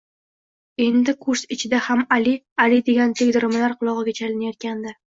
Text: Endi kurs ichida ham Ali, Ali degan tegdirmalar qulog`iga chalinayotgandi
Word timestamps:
Endi 0.85 1.15
kurs 1.25 1.43
ichida 1.57 1.83
ham 1.89 2.03
Ali, 2.17 2.35
Ali 2.67 2.83
degan 2.91 3.17
tegdirmalar 3.23 3.81
qulog`iga 3.85 4.21
chalinayotgandi 4.25 5.01